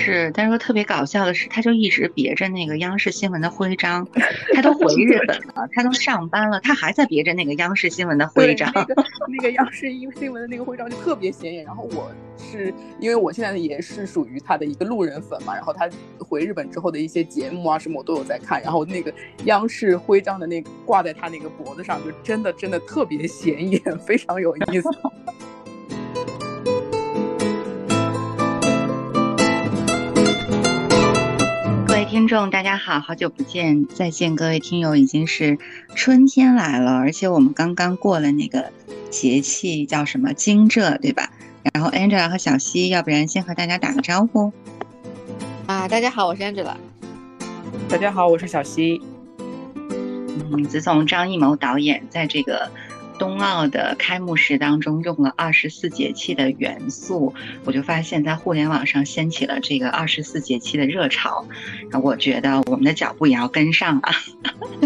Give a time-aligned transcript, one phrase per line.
[0.00, 4.06] 是，但是说特别搞笑的是，他就一直别着那个央视新闻的徽章，
[4.54, 8.70] 他都回日本了，他都上班了，他还在别着那个央视新闻的徽章。
[8.74, 8.94] 那个
[9.28, 11.64] 那个央视新新闻的那个徽章就特别显眼。
[11.64, 15.88] 然后我是因为我现在也是属于他的一个路人粉嘛，然后他
[16.18, 19.12] 回日本之后的一些节目啊什么我都有在看，然后那个
[19.44, 24.88] 央视徽章的那个挂在他那个脖子上，就真的真的特别显眼，非常有意思。
[32.20, 35.56] 听众大家好，好久不见，再见各位听友，已经是
[35.94, 38.70] 春天来了，而且我们刚刚过了那个
[39.08, 41.30] 节气，叫什么惊蛰，对吧？
[41.72, 44.52] 然后 Angela 和小溪，要不然先和大家打个招呼。
[45.64, 46.74] 啊，大家好，我是 Angela。
[47.88, 49.00] 大家好，我是小溪。
[49.38, 52.70] 嗯，自从张艺谋导演在这个。
[53.20, 57.34] 冬奥的开幕式当中用了二十四节气的元素，
[57.66, 61.46] 我就发现，在互联网上掀起了这个二十四节气的热潮。
[62.02, 64.10] 我觉得我们的脚步也要跟上啊！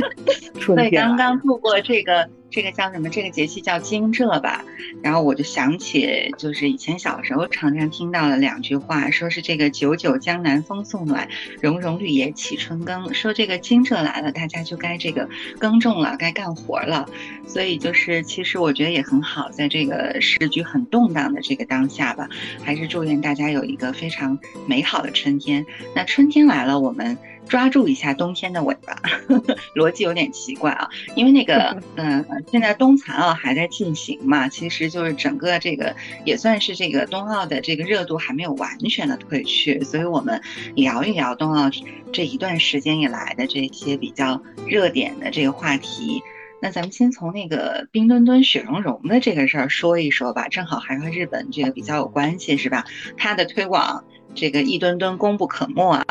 [0.60, 2.28] 所以刚刚度过这个。
[2.55, 3.10] 这个叫什么？
[3.10, 4.64] 这个节气叫惊蛰吧。
[5.02, 11.28] 然后我就想起，就是以前小时候常常听到的两句话，说是这个“九九江南风送暖，
[11.60, 13.12] 融融绿野起春耕”。
[13.12, 17.08] 说这个惊蛰来了，大家就该这个耕种了，该干活了。
[17.44, 22.28] 所以就是，其实我觉得也很好，在这个时局很动荡的这个当下吧，
[22.62, 25.66] 还是祝愿大家有一个非常美好的春天。
[25.92, 27.19] 那春天来了，我们。
[27.48, 28.97] 抓住一下冬天的尾巴，
[29.77, 40.41] 逻辑有点奇怪啊，因为那个，嗯， 现在冬残奥还在进行嘛，其实就是整个这个也算是这个冬奥的这个热度还没有完全的退去，所以我们
[40.75, 41.70] 聊一聊冬奥
[42.12, 46.22] 这一段时间以来的这些比较热点的这个话题。
[46.61, 52.87] 那咱们先从那个冰墩墩、雪融融的这个事儿说一说吧，正好还和日本这个比较有关系，是吧？
[53.19, 54.05] 它的推广。
[54.34, 56.04] 这个一吨吨功不可没啊！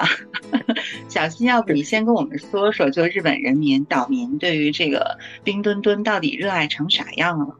[1.09, 7.55] 小新，要不你先跟我们说说，就日本人民岛民对于这个冰墩墩到底热爱成啥样了？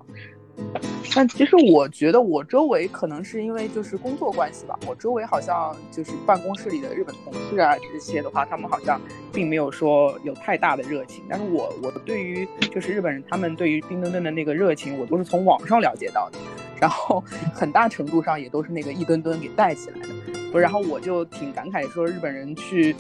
[1.15, 9.01] 但其实我觉得，我周围可能是因为就是工作关系吧，我周围好像就是办公室里的日本同事啊这些的话，他们好像
[9.31, 11.23] 并没有说有太大的热情。
[11.27, 16.37] 但是我我对于就是日本人他们对于冰墩墩的那个热情，我都是从网上了解到的，
[16.79, 17.23] 然后
[17.53, 20.07] 很大程度上也都是那个一吨吨给带起来的。
[20.53, 22.95] 不，然后我就挺感慨，说日本人去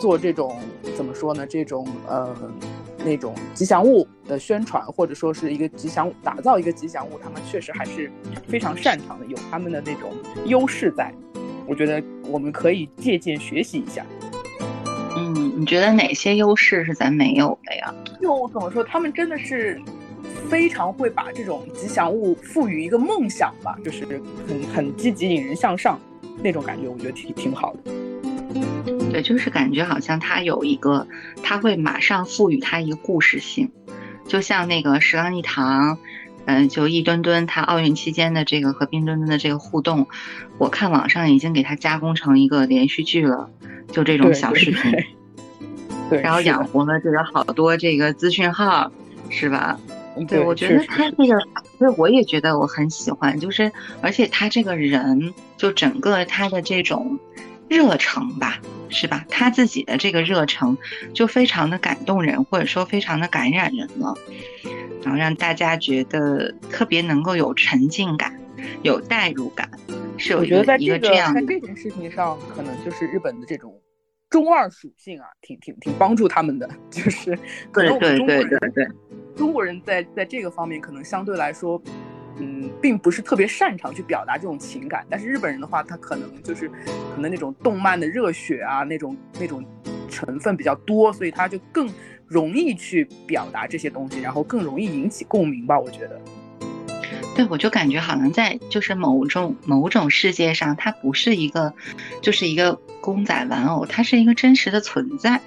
[0.00, 0.58] 做这种
[0.96, 1.46] 怎么说呢？
[1.46, 2.36] 这种呃
[3.04, 8.10] 那种吉祥物的宣传，或者说是一个吉祥打造一个吉祥物，他们确实还是
[8.48, 10.12] 非常擅长的，有他们的那种
[10.46, 11.14] 优势在。
[11.68, 14.04] 我觉得我们可以借鉴学习一下。
[15.16, 17.94] 嗯，你觉得哪些优势是咱没有的呀？
[18.20, 19.80] 就怎么说，他们真的是
[20.48, 26.00] 非常会把这种吉祥物赋予一个梦想吧，就是很很积极，引人向上。
[26.42, 27.92] 那种感觉，我觉得挺挺好的。
[29.10, 31.06] 对，就是感觉好像他有一个，
[31.42, 33.70] 他会马上赋予他一个故事性，
[34.26, 35.98] 就像那个石冈一堂，
[36.44, 40.06] 嗯，就一墩墩他奥运期间的这个和冰墩墩的这个互动，
[40.58, 43.50] 我看网上已经给他加工成一个连续剧了，
[43.92, 44.92] 就这种小视频，
[46.08, 48.90] 对，然后养活了这个好多这个资讯号，
[49.28, 49.78] 是吧？
[50.28, 51.38] 对，我觉得他这个，
[51.78, 53.70] 所以我也觉得我很喜欢，就是
[54.00, 57.18] 而且他这个人，就整个他的这种
[57.68, 59.24] 热诚吧，是吧？
[59.28, 60.76] 他自己的这个热诚
[61.12, 64.14] 就非常的感动人，或者说非常的感染人了，
[65.02, 68.38] 然后让大家觉得特别能够有沉浸感、
[68.82, 69.68] 有代入感，
[70.16, 71.34] 是有一个一个这样。
[71.34, 73.80] 在这件事情上，可能就是日本的这种
[74.30, 77.36] 中二属性啊，挺挺挺帮助他们的，就是
[77.72, 78.86] 对对对对对。
[79.34, 81.82] 中国人在在这个方面可能相对来说，
[82.38, 85.06] 嗯，并不是特别擅长去表达这种情感。
[85.08, 86.68] 但是日本人的话，他可能就是
[87.14, 89.64] 可能那种动漫的热血啊，那种那种
[90.08, 91.88] 成分比较多，所以他就更
[92.26, 95.78] 容易去表达这些东西，然后更容易引起共鸣吧。
[95.78, 96.20] 我觉得，
[97.34, 101.72] 对，我就感觉好像在就是某种某种世界上，它不是一个
[102.20, 105.40] 就是一个公仔玩偶，它是一个真实的存在。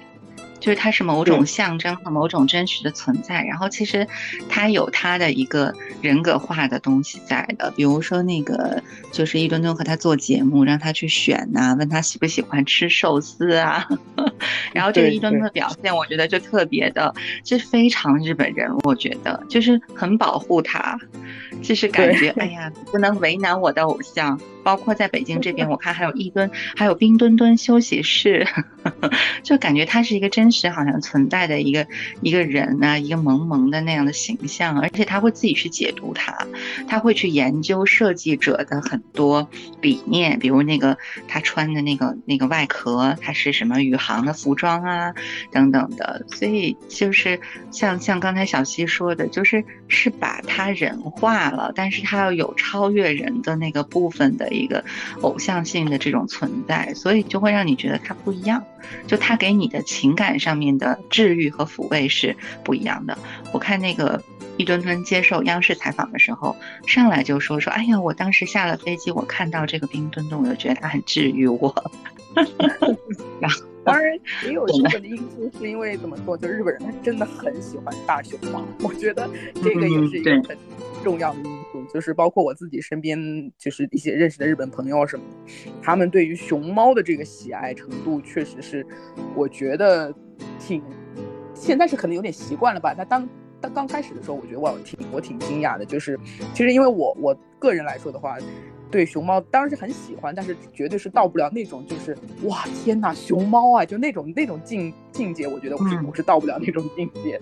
[0.60, 4.06] 就是它是某种象征和某种真实的存在，然后其实
[4.48, 13.88] 它有它的一个人格化的东西在的，比如说那个就是一吨吨和他做节目，让他去选呐，问他喜不喜欢吃寿司啊，
[14.72, 20.98] 然后这个一吨吨的表现，我觉得就特别的，就非常日本人，我觉得就是很保护他，
[21.62, 24.38] 就是感觉哎呀，不能为难我的偶像。
[24.62, 28.46] 包括在北京这边，我看还有一吨，还有冰墩墩休息室，
[29.42, 31.86] 就感觉他是一个真实好像存在的一个
[32.20, 36.46] 一个人啊，一个萌萌的那样的形象，而且他会自己去解读它，
[36.86, 39.48] 他会去研究设计者的很多
[39.80, 45.14] 理念，比如那个他穿的那个那个外壳，它是什么宇航的服装啊，
[45.50, 47.40] 等等的，所以就是
[47.70, 54.49] 像像刚才小溪说的，就是是把他人化了，但是他要有超越人的那个部分的。
[54.54, 54.84] 一个
[55.20, 58.64] 偶像性的这种存在，所以就会让你觉得它不一样，
[59.06, 63.16] 就它给你的情感上面的治愈和抚慰是不一样的。
[63.52, 64.22] 我看那个
[64.56, 66.54] 一吨吨接受央视采访的时候，
[66.86, 71.92] 上来就说说，哎呀，我当时下了飞机，我看到这个冰墩墩，我就觉得它很治愈我。
[73.40, 80.56] 然后，当然也有这个的因素，是因为怎么说，就日本人他真的很喜欢大熊猫，我觉得这个也是一个很
[81.02, 81.59] 重要的因素。
[81.92, 83.18] 就是包括我自己身边，
[83.58, 85.24] 就是一些认识的日本朋友什么，
[85.82, 88.86] 他们对于熊猫的这个喜爱程度，确实是
[89.34, 90.14] 我觉得
[90.58, 90.82] 挺，
[91.54, 92.94] 现在是可能有点习惯了吧。
[92.94, 93.28] 他当
[93.60, 96.18] 当刚开始的时候，我觉得我挺我挺惊讶的，就是
[96.54, 98.38] 其实因为我我个人来说的话。
[98.92, 107.40] 对熊猫当然是很喜欢，但是绝对是到不了那种就是哇天哪熊猫啊，就那种那种境境界，我觉得我是我是到不了那种境界。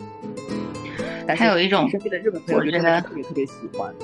[1.26, 3.94] 还有一种身边的日本朋友觉得特别特别喜欢。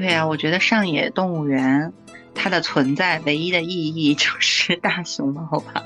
[0.00, 1.92] 对呀，我觉得上野动物园
[2.34, 5.84] 它的存在唯一的意义 就是大熊猫吧？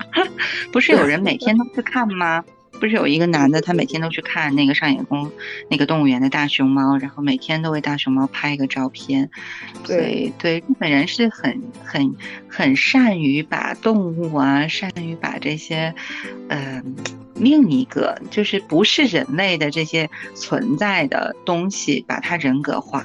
[0.70, 2.44] 不是有人每天都去看吗？
[2.78, 5.31] 不是有一个男的，他每天都去看那个上野公
[5.69, 9.31] 那个动物园的大熊猫，然后每天都为大熊猫拍一个照片。
[9.84, 12.14] 对对，日本人是很很
[12.49, 15.93] 很善于把动物啊，善于把这些，
[16.49, 16.94] 嗯，
[17.34, 23.05] 另一个就是不是人类的这些存在的东西，把它人格化。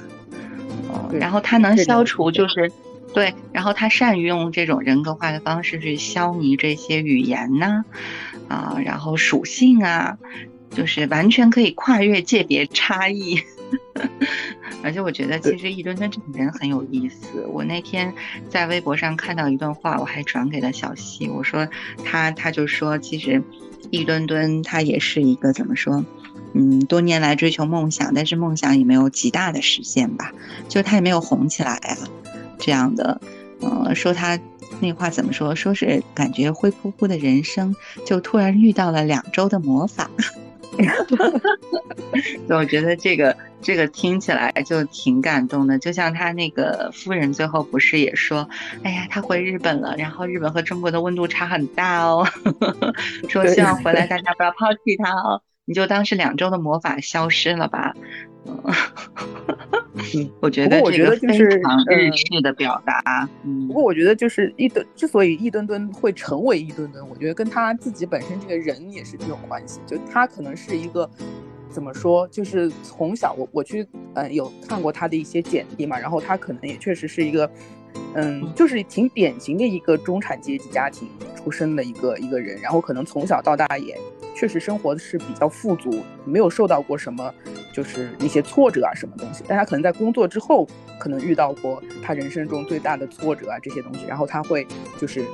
[1.12, 2.70] 然后他能消除就是。
[3.12, 7.84] 对，然后他善于用这种人格化的方式去消弭这些语言呢，
[8.46, 10.16] 啊，然后属性啊，
[10.70, 13.36] 就是完全可以跨越界别差异。
[14.84, 17.44] 而且我觉得其实易墩墩这个人很有意思。
[17.48, 18.14] 我那天
[18.48, 21.66] 在微博上看到一段话，我还转给了小溪，我说
[22.04, 23.42] 他他就说，其实
[23.90, 26.04] 易墩墩他也是一个怎么说，
[26.54, 30.32] 嗯，多年来追求梦想，但是梦想也没有极大的实现吧，
[30.68, 31.96] 就他也没有红起来啊。
[32.58, 33.20] 这样的，
[33.62, 34.38] 嗯，说他
[34.80, 35.54] 那话怎么说？
[35.54, 37.74] 说是感觉灰扑扑的人生，
[38.04, 40.10] 就突然遇到了两周的魔法。
[42.48, 45.78] 我觉得这个这个听起来就挺感动的。
[45.78, 48.48] 就像他那个夫人最后不是也说，
[48.82, 52.26] 哎呀，他回日本了，然后日本和中国的温度差很大哦，
[53.28, 57.94] 说希望回来大家不要抛弃他哦，你就当是两周的魔法消失了吧。
[58.46, 63.28] 嗯，我觉得我觉得就是日式的表达。
[63.44, 69.80] 嗯，不过我觉得就是一吨之所以一吨吨会成为一吨吨，我觉得跟他自己本身这个人也是挺有关系。
[69.86, 71.08] 就他可能是一个
[71.68, 77.48] 怎么说，就是从小我我去嗯有看过他的一些简历嘛，然后他可能也确实是一个
[78.14, 83.98] 嗯就是挺典型的一个中产阶级家庭出身的一个一个人，然后可能从小到大也。
[84.34, 87.32] 确实生活是比较富足，没有受到过什么，
[87.72, 89.44] 就是一些挫折啊什么东西。
[89.46, 90.66] 但他可能在工作之后，
[90.98, 94.66] 可能遇到过他人生中最大的挫折啊这些东西，然后他会
[94.98, 95.24] 就是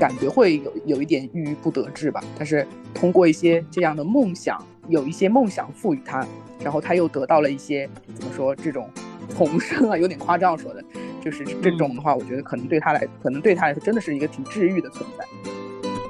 [0.00, 2.22] 感觉会有有一点郁郁不得志吧。
[2.36, 6.26] 但是通过一些这样的梦想，有一些梦想赋予他，
[6.62, 8.90] 然后他又得到了一些怎么说这种
[9.36, 10.84] 重生啊，有点夸张说的，
[11.20, 15.24] 就是这种的话，我觉得可能对他来，可能对他来说真的是一个挺治愈的存在。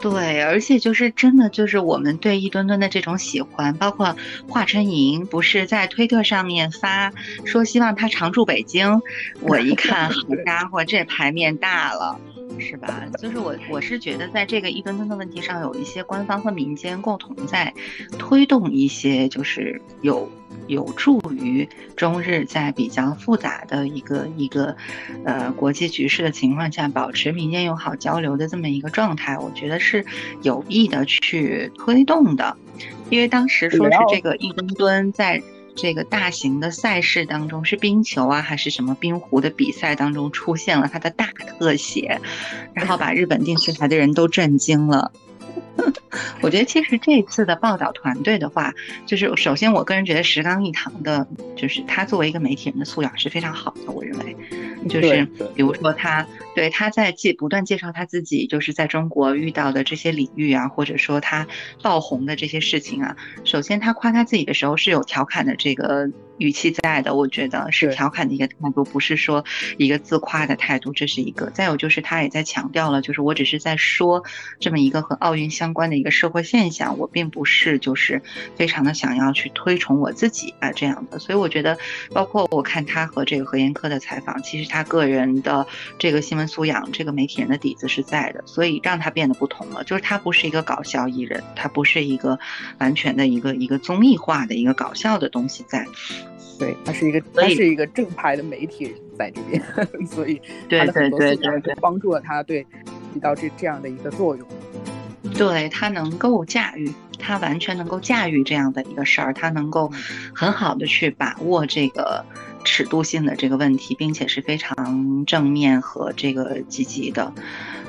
[0.00, 4.16] 对，而且就是真的，就是我们对一墩墩的这种喜欢，包括
[4.48, 7.12] 华晨莹不是在推特上面发
[7.44, 9.00] 说希望他常驻北京，
[9.40, 12.20] 我一看，好家伙，这牌面大了，
[12.58, 13.04] 是吧？
[13.18, 17.72] 就是我我是觉得在这个一吨吨的问题上，有一些官方和民间共同在
[18.18, 20.30] 推动一些，就是有。
[20.68, 24.74] 有助于中日在比较复杂的一个一个
[25.24, 30.04] 呃国际局势的情况下，保持民间友好交流的这么一个状态，我觉得是
[30.42, 32.56] 有意的去推动的。
[33.10, 35.40] 因为当时说是这个一吨吨在
[35.76, 42.20] 这个大型的赛事当中，是冰球啊还是什么冰壶的比赛当中出现了他的大特写，
[42.72, 45.12] 然后把日本电视台的人都震惊了。
[46.42, 48.72] 我觉得其实这次的报道团队的话，
[49.06, 54.36] 就是首先我个人觉得石刚一堂的，就是他作为一个媒体人的素养是非常好的，我认为，
[54.88, 61.46] 就是比如说他对他在介不断介绍他自己就是在中国遇到的这些领域啊，或者说他
[61.82, 66.10] 爆红的这些事情啊，首先他夸他自己的时候是有调侃的这个。
[66.38, 69.44] 语气在的，我觉得是调侃的一个态度，不是说
[69.78, 71.50] 一个自夸的态度，这是一个。
[71.50, 74.24] 再有就是，他也在强调了，就是我只是在说
[74.60, 78.22] 这么一个和奥运相关的一个社会现象，我并不是就是
[78.54, 81.18] 非常的想要去推崇我自己啊这样的。
[81.18, 81.78] 所以我觉得，
[82.12, 85.66] 包括我看他和这个何延科的采访，其实他个人的
[85.98, 92.38] 这个新闻素养，这个媒体人的底子是在的，所以让他变得不同了，就是他不是一个搞笑艺人，他不是一个
[92.78, 95.86] 完全的一个一个综艺化的一个搞笑的东西在。
[96.58, 99.62] 对他是一个，他是一个正派的媒体人在这边，
[100.06, 102.66] 所以他的很多思想帮助了他，对
[103.12, 104.46] 起到这这样的一个作用。
[105.36, 109.90] 对他能够驾驭，他完全能够驾驭这样的一个事儿，他能够
[110.34, 112.24] 很好的去把握这个
[112.64, 117.32] 尺度性的这个问题，并且是非常正面和这个积极的。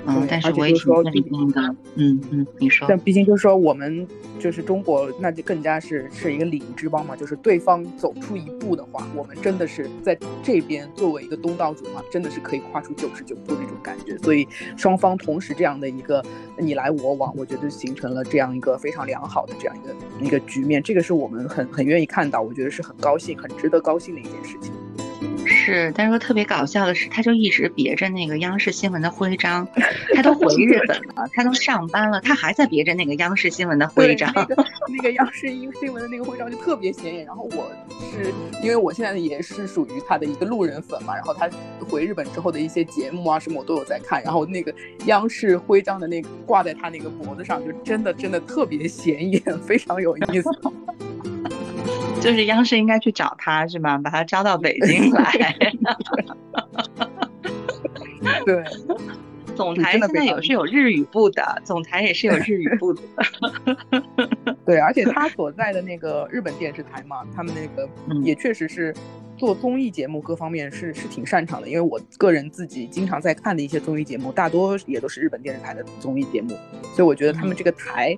[0.08, 1.62] 嗯，但是我也挺认同的。
[1.96, 2.88] 嗯嗯，你说。
[2.88, 4.08] 但毕竟就是说，我们
[4.40, 7.16] 就是中国，那就更加是是一个礼仪之邦嘛。
[7.16, 14.18] 就是对方走出一步的话，我们真的是在这边作为一个东道主嘛，真的是可以跨出九十九步那种感觉。
[14.20, 14.48] 所以
[14.78, 16.24] 双方同时这样的一个
[16.58, 20.82] 你来我往，我觉得形成了这样一个非常良好的这样一个一个局面。
[20.82, 24.72] 这个是我们很很愿意看到，我觉得是很高兴、很值得高兴的一件事情。
[25.48, 29.68] 是，但是说特别搞笑的是，他就一直别着那个央视新闻的徽章，
[30.14, 34.32] 他都回日本了，他都上班了，他还在别着那个央视新闻的徽章。
[34.36, 37.26] 那个那个央视新新闻的那个徽章就特别显眼。
[37.26, 37.72] 然后我
[38.14, 41.50] 是因为我现在也是属于他的一个路人粉嘛，然后他
[41.90, 44.74] 回日本之后的一些节目啊什么我都有在看，然后那个
[45.06, 50.50] 央视徽章的那个挂在他那个脖子上，就真的真的特别显眼，非常有意思。
[52.22, 53.98] 就是央视应该去找他，是吗？
[53.98, 55.56] 把他招到北京来。
[58.46, 58.64] 对，
[59.56, 63.02] 总台现在有是有日语部的，总台也是有日语部的。
[64.66, 67.90] 对，而且他所在的那个日本电视台嘛，他们那个
[68.24, 68.94] 也确实是
[69.38, 71.70] 做综艺节目各方面是是挺擅长的。
[71.70, 76.50] 因为我个人自己经常在看的一些综艺节目，大多也都是日本电视台的综艺节目，
[76.96, 78.18] 所以我觉得他们这个台。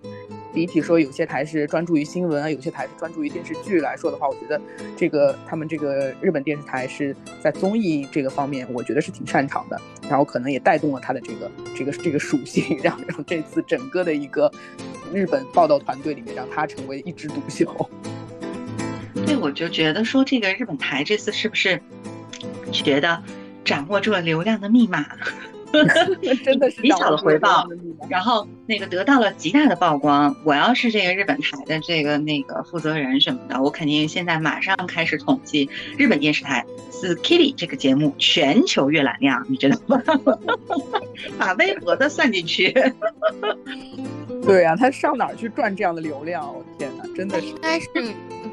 [0.53, 4.59] 比起说有些台是专注于新闻啊，有些台是专注于电视剧来说的话，我觉得
[4.97, 9.79] 这个他们这个日本电视台是在综艺这个方面，我觉得是挺擅长的。
[10.09, 14.51] 然后可能也带动了他的这个这个这个属性，让让这次整个的一个
[15.13, 17.89] 日本报道团队里面，让他成为一枝独秀。
[19.27, 21.79] 对，我就觉得说这个日本台这次是不是
[22.71, 23.21] 觉得
[23.63, 25.05] 掌握住了流量的密码？
[26.43, 27.67] 真的是极小的回报，
[28.09, 30.35] 然后那个得到了极大的曝光。
[30.43, 40.01] 我要是这个日本台的这个那个负责人什么的，我肯定现在马上开始统计日本电视台《s k i l y 这个节目全球阅览量，你知道吗？
[41.37, 42.73] 把微博的算进去。
[44.43, 46.45] 对呀，他上哪儿去赚这样的流量？
[46.47, 47.47] 我天哪，真的是。
[47.47, 47.87] 应该是。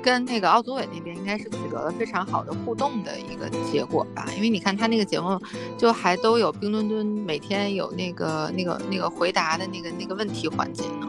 [0.06, 5.36] 跟那个奥组委那边应该是取得了非常好的互动的一个结果吧，因为你看他那个节目，
[5.76, 11.08] 就还都有冰墩墩每天有那个那个那个回答的那个那个问题环节呢。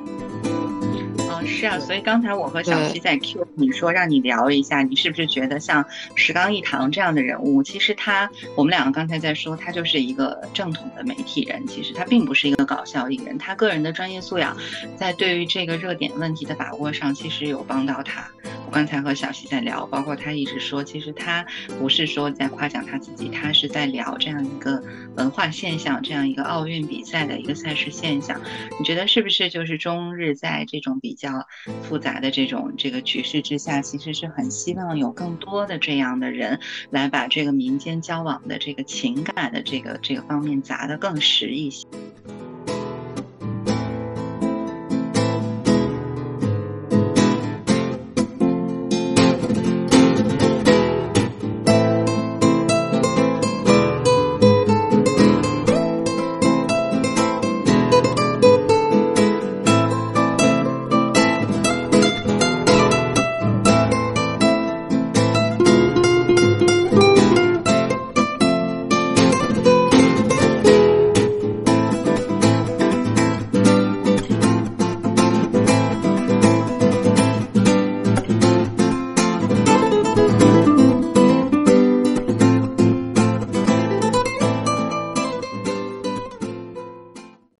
[1.30, 5.86] 嗯，是啊，所以刚才我和小七在 Q 你说让你聊一下，你是不是觉得像
[6.16, 14.58] 石刚一堂这样的人物，其实他我们两个刚才在说，他就是一个正统的媒体人，其实他并不是一个搞笑艺人，他个人的专业素养
[14.96, 18.28] 在对于这个热点问题的把握上，其实有帮到他。
[18.68, 21.46] 我刚才和小西在聊，包括他一直说，其实他
[21.80, 24.84] 不是说在夸奖他自己，他是在聊这样一个
[25.16, 28.40] 文化现象，这样一个奥运比赛的一个赛事现象。
[28.78, 31.48] 你觉得是不是就是中日在这种比较
[31.82, 36.60] 复杂的这种这个局势之下，其实是很希望有更多的这样的人
[36.90, 41.88] 来把这个民间交往的这个情感的这个这个方面砸得更实一些？